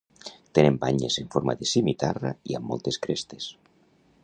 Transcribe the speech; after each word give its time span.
Tenen 0.59 0.79
banyes 0.83 1.17
en 1.23 1.27
forma 1.35 1.55
de 1.59 1.69
simitarra 1.73 2.33
i 2.53 2.59
amb 2.61 2.69
moltes 2.73 3.01
crestes. 3.07 3.51